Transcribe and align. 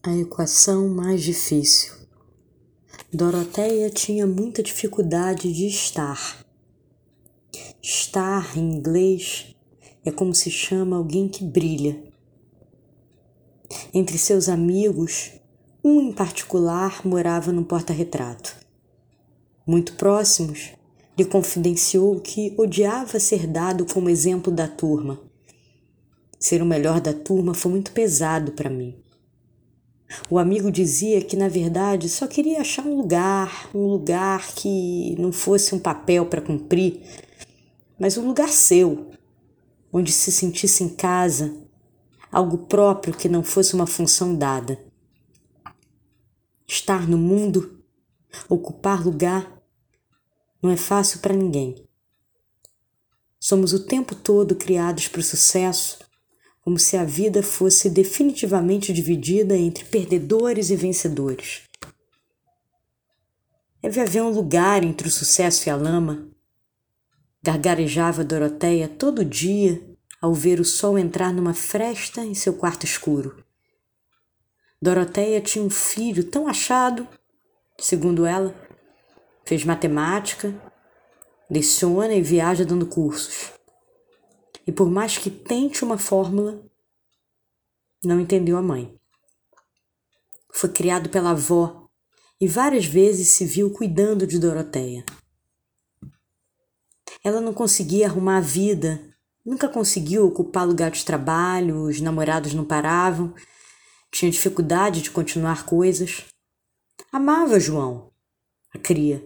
A 0.00 0.16
equação 0.16 0.88
mais 0.88 1.24
difícil. 1.24 1.92
Doroteia 3.12 3.90
tinha 3.90 4.28
muita 4.28 4.62
dificuldade 4.62 5.52
de 5.52 5.66
estar. 5.66 6.46
Estar, 7.82 8.56
em 8.56 8.76
inglês, 8.76 9.56
é 10.04 10.12
como 10.12 10.32
se 10.32 10.52
chama 10.52 10.96
alguém 10.96 11.28
que 11.28 11.42
brilha. 11.42 12.00
Entre 13.92 14.16
seus 14.16 14.48
amigos, 14.48 15.32
um 15.82 16.00
em 16.00 16.12
particular 16.12 17.04
morava 17.04 17.50
no 17.50 17.64
porta-retrato. 17.64 18.54
Muito 19.66 19.94
próximos, 19.94 20.74
lhe 21.18 21.24
confidenciou 21.24 22.20
que 22.20 22.54
odiava 22.56 23.18
ser 23.18 23.48
dado 23.48 23.84
como 23.84 24.08
exemplo 24.08 24.52
da 24.52 24.68
turma. 24.68 25.20
Ser 26.38 26.62
o 26.62 26.66
melhor 26.66 27.00
da 27.00 27.12
turma 27.12 27.52
foi 27.52 27.72
muito 27.72 27.90
pesado 27.90 28.52
para 28.52 28.70
mim. 28.70 28.94
O 30.30 30.38
amigo 30.38 30.70
dizia 30.70 31.20
que, 31.20 31.36
na 31.36 31.48
verdade, 31.48 32.08
só 32.08 32.26
queria 32.26 32.60
achar 32.60 32.84
um 32.84 32.96
lugar, 32.96 33.68
um 33.74 33.86
lugar 33.86 34.46
que 34.54 35.14
não 35.18 35.32
fosse 35.32 35.74
um 35.74 35.78
papel 35.78 36.26
para 36.26 36.40
cumprir, 36.40 37.02
mas 37.98 38.16
um 38.16 38.26
lugar 38.26 38.48
seu, 38.48 39.10
onde 39.92 40.10
se 40.10 40.32
sentisse 40.32 40.82
em 40.82 40.88
casa, 40.88 41.54
algo 42.32 42.58
próprio 42.58 43.14
que 43.14 43.28
não 43.28 43.42
fosse 43.42 43.74
uma 43.74 43.86
função 43.86 44.34
dada. 44.34 44.78
Estar 46.66 47.06
no 47.06 47.18
mundo, 47.18 47.82
ocupar 48.48 49.04
lugar, 49.04 49.62
não 50.62 50.70
é 50.70 50.76
fácil 50.76 51.20
para 51.20 51.34
ninguém. 51.34 51.86
Somos 53.38 53.72
o 53.72 53.84
tempo 53.84 54.14
todo 54.14 54.56
criados 54.56 55.06
para 55.08 55.20
o 55.20 55.24
sucesso 55.24 56.07
como 56.68 56.78
se 56.78 56.98
a 56.98 57.04
vida 57.04 57.42
fosse 57.42 57.88
definitivamente 57.88 58.92
dividida 58.92 59.56
entre 59.56 59.86
perdedores 59.86 60.68
e 60.68 60.76
vencedores. 60.76 61.62
Deve 63.80 64.02
haver 64.02 64.22
um 64.22 64.28
lugar 64.28 64.84
entre 64.84 65.08
o 65.08 65.10
sucesso 65.10 65.66
e 65.66 65.70
a 65.70 65.76
lama. 65.76 66.28
Gargarejava 67.42 68.22
Doroteia 68.22 68.86
todo 68.86 69.24
dia 69.24 69.82
ao 70.20 70.34
ver 70.34 70.60
o 70.60 70.64
sol 70.64 70.98
entrar 70.98 71.32
numa 71.32 71.54
fresta 71.54 72.22
em 72.22 72.34
seu 72.34 72.52
quarto 72.52 72.84
escuro. 72.84 73.42
Doroteia 74.82 75.40
tinha 75.40 75.64
um 75.64 75.70
filho 75.70 76.22
tão 76.22 76.46
achado, 76.46 77.08
segundo 77.80 78.26
ela, 78.26 78.54
fez 79.42 79.64
matemática, 79.64 80.54
leciona 81.50 82.12
e 82.12 82.20
viaja 82.20 82.62
dando 82.62 82.84
cursos 82.84 83.57
e 84.68 84.72
por 84.72 84.90
mais 84.90 85.16
que 85.16 85.30
tente 85.30 85.82
uma 85.82 85.96
fórmula, 85.96 86.62
não 88.04 88.20
entendeu 88.20 88.58
a 88.58 88.62
mãe. 88.62 88.94
Foi 90.52 90.68
criado 90.68 91.08
pela 91.08 91.30
avó 91.30 91.88
e 92.38 92.46
várias 92.46 92.84
vezes 92.84 93.28
se 93.28 93.46
viu 93.46 93.70
cuidando 93.70 94.26
de 94.26 94.38
Doroteia. 94.38 95.06
Ela 97.24 97.40
não 97.40 97.54
conseguia 97.54 98.08
arrumar 98.08 98.36
a 98.36 98.42
vida, 98.42 99.02
nunca 99.42 99.70
conseguiu 99.70 100.26
ocupar 100.26 100.66
lugar 100.66 100.90
de 100.90 101.02
trabalho, 101.02 101.84
os 101.84 101.98
namorados 102.02 102.52
não 102.52 102.66
paravam, 102.66 103.32
tinha 104.12 104.30
dificuldade 104.30 105.00
de 105.00 105.10
continuar 105.10 105.64
coisas. 105.64 106.26
Amava 107.10 107.58
João, 107.58 108.12
a 108.74 108.78
cria, 108.78 109.24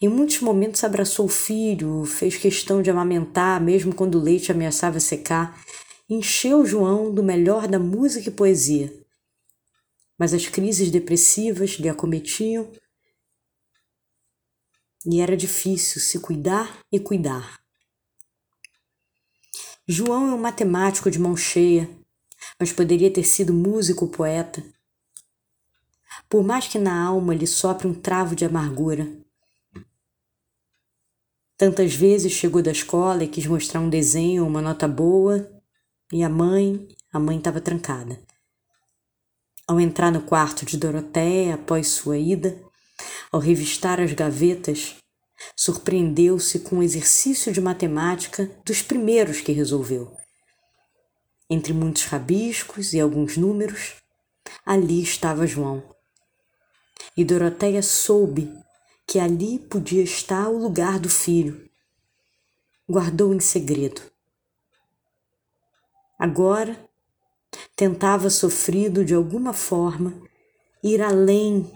em 0.00 0.08
muitos 0.08 0.40
momentos 0.40 0.82
abraçou 0.84 1.26
o 1.26 1.28
filho, 1.28 2.04
fez 2.04 2.36
questão 2.36 2.82
de 2.82 2.90
amamentar, 2.90 3.60
mesmo 3.60 3.94
quando 3.94 4.16
o 4.16 4.22
leite 4.22 4.52
ameaçava 4.52 5.00
secar, 5.00 5.58
encheu 6.08 6.64
João 6.64 7.12
do 7.12 7.22
melhor 7.22 7.68
da 7.68 7.78
música 7.78 8.28
e 8.28 8.32
poesia. 8.32 8.92
Mas 10.18 10.34
as 10.34 10.46
crises 10.46 10.90
depressivas 10.90 11.72
lhe 11.72 11.88
acometiam 11.88 12.70
e 15.06 15.20
era 15.20 15.36
difícil 15.36 16.00
se 16.00 16.18
cuidar 16.18 16.78
e 16.92 17.00
cuidar. 17.00 17.60
João 19.86 20.30
é 20.30 20.34
um 20.34 20.38
matemático 20.38 21.10
de 21.10 21.18
mão 21.18 21.36
cheia, 21.36 21.88
mas 22.58 22.72
poderia 22.72 23.10
ter 23.10 23.24
sido 23.24 23.52
músico 23.52 24.04
ou 24.04 24.10
poeta. 24.10 24.62
Por 26.28 26.44
mais 26.44 26.68
que 26.68 26.78
na 26.78 27.02
alma 27.02 27.34
lhe 27.34 27.46
sopre 27.46 27.88
um 27.88 27.94
travo 27.94 28.36
de 28.36 28.44
amargura, 28.44 29.10
Tantas 31.60 31.94
vezes 31.94 32.32
chegou 32.32 32.62
da 32.62 32.72
escola 32.72 33.22
e 33.22 33.28
quis 33.28 33.44
mostrar 33.44 33.82
um 33.82 33.90
desenho, 33.90 34.46
uma 34.46 34.62
nota 34.62 34.88
boa, 34.88 35.46
e 36.10 36.22
a 36.22 36.28
mãe, 36.30 36.88
a 37.12 37.18
mãe 37.18 37.36
estava 37.36 37.60
trancada. 37.60 38.18
Ao 39.68 39.78
entrar 39.78 40.10
no 40.10 40.22
quarto 40.22 40.64
de 40.64 40.78
Doroteia 40.78 41.56
após 41.56 41.88
sua 41.88 42.16
ida, 42.16 42.58
ao 43.30 43.38
revistar 43.38 44.00
as 44.00 44.14
gavetas, 44.14 44.96
surpreendeu-se 45.54 46.60
com 46.60 46.76
um 46.76 46.82
exercício 46.82 47.52
de 47.52 47.60
matemática 47.60 48.50
dos 48.64 48.80
primeiros 48.80 49.42
que 49.42 49.52
resolveu. 49.52 50.16
Entre 51.50 51.74
muitos 51.74 52.04
rabiscos 52.04 52.94
e 52.94 53.00
alguns 53.00 53.36
números, 53.36 53.96
ali 54.64 55.02
estava 55.02 55.46
João. 55.46 55.82
E 57.14 57.22
Doroteia 57.22 57.82
soube 57.82 58.50
que 59.10 59.18
ali 59.18 59.58
podia 59.58 60.04
estar 60.04 60.48
o 60.48 60.56
lugar 60.56 61.00
do 61.00 61.08
filho. 61.08 61.68
Guardou 62.88 63.34
em 63.34 63.40
segredo. 63.40 64.00
Agora 66.16 66.78
tentava 67.74 68.30
sofrido 68.30 69.04
de 69.04 69.12
alguma 69.12 69.52
forma 69.52 70.14
ir 70.80 71.02
além 71.02 71.68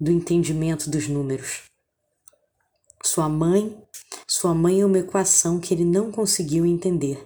do 0.00 0.10
entendimento 0.10 0.88
dos 0.88 1.06
números. 1.06 1.64
Sua 3.04 3.28
mãe, 3.28 3.86
sua 4.26 4.54
mãe 4.54 4.80
é 4.80 4.86
uma 4.86 5.00
equação 5.00 5.60
que 5.60 5.74
ele 5.74 5.84
não 5.84 6.10
conseguiu 6.10 6.64
entender. 6.64 7.22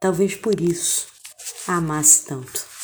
Talvez 0.00 0.34
por 0.34 0.60
isso 0.60 1.06
a 1.68 1.76
amasse 1.76 2.26
tanto. 2.26 2.77